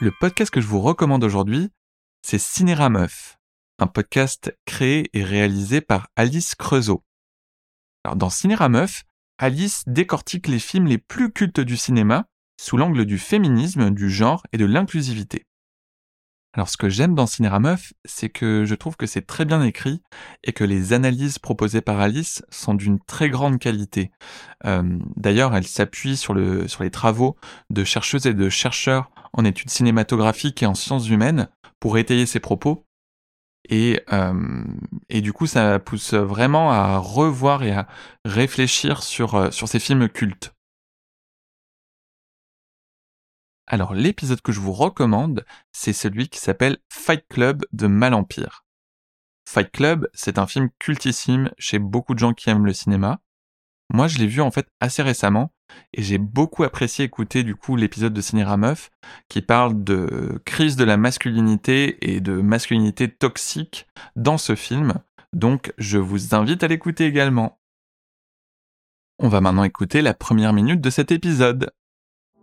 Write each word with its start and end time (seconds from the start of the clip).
Le 0.00 0.10
podcast 0.10 0.50
que 0.52 0.60
je 0.60 0.66
vous 0.66 0.80
recommande 0.80 1.22
aujourd'hui, 1.22 1.70
c'est 2.20 2.40
Cinéra 2.40 2.88
Meuf, 2.88 3.38
un 3.78 3.86
podcast 3.86 4.52
créé 4.64 5.08
et 5.12 5.22
réalisé 5.22 5.80
par 5.80 6.08
Alice 6.16 6.56
Creusot. 6.56 7.04
Alors 8.02 8.16
dans 8.16 8.28
Cinéra 8.28 8.68
Meuf, 8.68 9.04
Alice 9.38 9.84
décortique 9.86 10.48
les 10.48 10.58
films 10.58 10.86
les 10.86 10.98
plus 10.98 11.30
cultes 11.30 11.60
du 11.60 11.76
cinéma 11.76 12.26
sous 12.60 12.76
l'angle 12.76 13.04
du 13.04 13.18
féminisme, 13.18 13.90
du 13.90 14.10
genre 14.10 14.42
et 14.52 14.58
de 14.58 14.64
l'inclusivité. 14.64 15.46
Alors 16.54 16.68
ce 16.68 16.76
que 16.76 16.88
j'aime 16.88 17.14
dans 17.14 17.28
Cinéra 17.28 17.60
Meuf, 17.60 17.92
c'est 18.04 18.30
que 18.30 18.64
je 18.64 18.74
trouve 18.74 18.96
que 18.96 19.06
c'est 19.06 19.26
très 19.26 19.44
bien 19.44 19.62
écrit 19.62 20.02
et 20.42 20.52
que 20.52 20.64
les 20.64 20.92
analyses 20.92 21.38
proposées 21.38 21.82
par 21.82 22.00
Alice 22.00 22.42
sont 22.50 22.74
d'une 22.74 22.98
très 22.98 23.30
grande 23.30 23.60
qualité. 23.60 24.10
Euh, 24.64 24.98
d'ailleurs, 25.14 25.54
elle 25.54 25.68
s'appuie 25.68 26.16
sur, 26.16 26.34
sur 26.68 26.82
les 26.82 26.90
travaux 26.90 27.36
de 27.70 27.84
chercheuses 27.84 28.26
et 28.26 28.34
de 28.34 28.48
chercheurs 28.48 29.10
en 29.34 29.44
études 29.44 29.70
cinématographiques 29.70 30.62
et 30.62 30.66
en 30.66 30.74
sciences 30.74 31.08
humaines 31.08 31.48
pour 31.80 31.98
étayer 31.98 32.24
ses 32.24 32.40
propos. 32.40 32.86
Et, 33.68 34.00
euh, 34.12 34.64
du 35.10 35.32
coup, 35.32 35.46
ça 35.46 35.78
pousse 35.78 36.14
vraiment 36.14 36.70
à 36.70 36.98
revoir 36.98 37.62
et 37.62 37.72
à 37.72 37.86
réfléchir 38.24 39.02
sur, 39.02 39.34
euh, 39.34 39.50
sur 39.50 39.68
ces 39.68 39.80
films 39.80 40.08
cultes. 40.08 40.54
Alors 43.66 43.94
l'épisode 43.94 44.42
que 44.42 44.52
je 44.52 44.60
vous 44.60 44.72
recommande, 44.74 45.46
c'est 45.72 45.94
celui 45.94 46.28
qui 46.28 46.38
s'appelle 46.38 46.78
Fight 46.90 47.26
Club 47.28 47.64
de 47.72 47.86
Malempire. 47.86 48.66
Fight 49.48 49.70
Club, 49.70 50.08
c'est 50.12 50.38
un 50.38 50.46
film 50.46 50.68
cultissime 50.78 51.50
chez 51.58 51.78
beaucoup 51.78 52.12
de 52.12 52.18
gens 52.18 52.34
qui 52.34 52.50
aiment 52.50 52.66
le 52.66 52.74
cinéma. 52.74 53.20
Moi, 53.90 54.06
je 54.06 54.18
l'ai 54.18 54.26
vu 54.26 54.42
en 54.42 54.50
fait 54.50 54.68
assez 54.80 55.02
récemment 55.02 55.53
et 55.92 56.02
j'ai 56.02 56.18
beaucoup 56.18 56.64
apprécié 56.64 57.04
écouter 57.04 57.42
du 57.42 57.54
coup 57.54 57.76
l'épisode 57.76 58.12
de 58.12 58.20
Cinéra 58.20 58.56
Meuf 58.56 58.90
qui 59.28 59.42
parle 59.42 59.82
de 59.82 60.40
crise 60.44 60.76
de 60.76 60.84
la 60.84 60.96
masculinité 60.96 62.12
et 62.12 62.20
de 62.20 62.40
masculinité 62.40 63.08
toxique 63.08 63.86
dans 64.16 64.38
ce 64.38 64.54
film. 64.54 64.94
Donc, 65.32 65.72
je 65.78 65.98
vous 65.98 66.34
invite 66.34 66.62
à 66.62 66.68
l'écouter 66.68 67.06
également. 67.06 67.58
On 69.18 69.28
va 69.28 69.40
maintenant 69.40 69.64
écouter 69.64 70.02
la 70.02 70.14
première 70.14 70.52
minute 70.52 70.80
de 70.80 70.90
cet 70.90 71.12
épisode. 71.12 71.70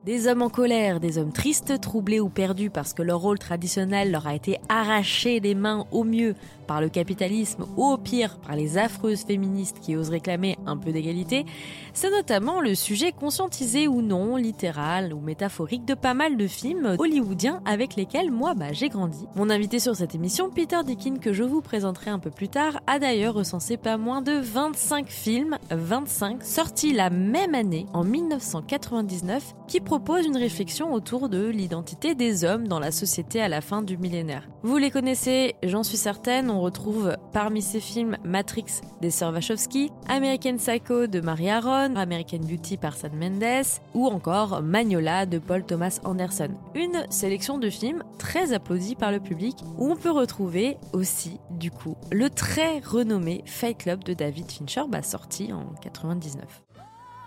Des 0.04 0.26
hommes 0.26 0.42
en 0.42 0.50
colère, 0.50 1.00
des 1.00 1.20
hommes 1.20 1.32
tristes, 1.32 1.80
troublés 1.80 2.20
ou 2.20 2.28
perdus 2.28 2.72
parce 2.72 2.92
que 2.94 3.04
leur 3.04 3.20
rôle 3.20 3.38
traditionnel 3.38 4.10
leur 4.10 4.26
a 4.26 4.34
été 4.34 4.58
arraché 4.68 5.40
des 5.40 5.54
mains 5.54 5.86
au 5.92 6.04
mieux 6.04 6.34
par 6.66 6.82
le 6.82 6.90
capitalisme 6.90 7.66
ou 7.78 7.86
au 7.86 7.98
pire 7.98 8.40
par 8.40 8.56
les 8.56 8.80
affreuses 8.80 9.26
féministes 9.26 9.78
qui 9.80 9.96
osent 9.96 10.10
réclamer 10.10 10.58
un 10.66 10.76
peu 10.76 10.92
d'égalité, 10.92 11.46
c'est 11.94 12.10
notamment 12.10 12.62
le 12.62 12.74
sujet 12.74 13.12
conscientisé 13.12 13.88
ou 13.88 14.02
non, 14.02 14.38
littéral 14.38 15.14
ou 15.14 15.20
métaphorique 15.20 15.86
de 15.86 15.94
pas 15.94 16.16
mal 16.16 16.36
de 16.36 16.48
films 16.48 16.96
hollywoodiens 16.98 17.62
avec 17.66 17.96
lesquels 17.96 18.32
moi 18.32 18.56
bah, 18.56 18.72
j'ai 18.72 18.90
grandi. 18.90 19.28
Mon 19.36 19.52
invité 19.52 19.80
sur 19.80 19.96
cette 19.96 20.16
émission, 20.16 20.50
Peter 20.50 20.78
Dickin, 20.84 21.18
que 21.18 21.34
je 21.34 21.44
vous 21.44 21.62
présenterai 21.62 22.10
un 22.10 22.20
peu 22.20 22.32
plus 22.32 22.50
tard, 22.50 22.80
a 22.88 22.98
d'ailleurs 22.98 23.36
recensé 23.36 23.78
pas 23.78 23.98
moins 23.98 24.24
de 24.24 24.32
25 24.32 25.10
films, 25.10 25.58
25, 25.70 26.42
sortis 26.42 26.94
la 26.94 27.12
même 27.12 27.54
année, 27.54 27.86
en 27.94 28.04
1999, 28.04 29.54
qui 29.68 29.80
proposent 29.92 30.26
une 30.26 30.38
réflexion 30.38 30.94
autour 30.94 31.28
de 31.28 31.48
l'identité 31.48 32.16
des 32.16 32.46
hommes 32.46 32.66
dans 32.66 32.80
la 32.80 32.94
société 32.94 33.42
à 33.42 33.50
la 33.50 33.60
fin 33.60 33.82
du 33.82 33.98
millénaire. 33.98 34.48
Vous 34.64 34.78
les 34.78 34.90
connaissez, 34.90 35.56
j'en 35.64 35.84
suis 35.84 35.98
certaine, 35.98 36.50
on 36.50 36.62
retrouve 36.62 37.18
parmi 37.34 37.62
ces 37.62 37.82
films 37.82 38.16
Matrix 38.24 38.80
des 39.02 39.12
sœurs 39.12 39.34
Wachowski, 39.34 39.92
American 40.08 40.56
Psycho 40.56 41.08
de 41.08 41.20
Marie 41.20 41.50
Aaron, 41.50 41.98
American 41.98 42.38
Beauty 42.38 42.78
par 42.78 42.96
Sam 42.96 43.12
Mendes 43.20 43.66
ou 43.94 44.08
encore 44.08 44.62
Magnola 44.62 45.26
de 45.26 45.40
Paul 45.40 45.66
Thomas 45.66 46.00
Anderson. 46.06 46.52
Une 46.74 47.06
sélection 47.10 47.58
de 47.58 47.70
films 47.70 48.06
très 48.18 48.54
applaudis 48.54 48.96
par 48.96 49.12
le 49.12 49.20
public 49.20 49.58
où 49.78 49.92
on 49.92 49.98
peut 49.98 50.12
retrouver 50.12 50.78
aussi 50.94 51.38
du 51.50 51.70
coup 51.70 51.98
le 52.14 52.30
très 52.30 52.80
renommé 52.80 53.44
Fight 53.46 53.78
Club 53.78 54.06
de 54.06 54.14
David 54.14 54.50
Fincher 54.50 54.84
bah, 54.88 55.04
sorti 55.04 55.52
en 55.52 55.66
99. 55.82 56.46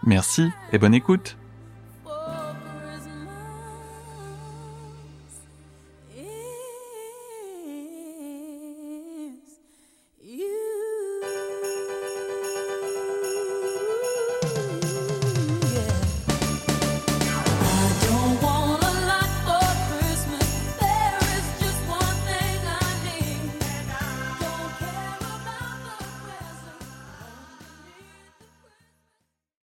Merci 0.06 0.48
et 0.72 0.78
bonne 0.78 0.94
écoute 0.94 1.36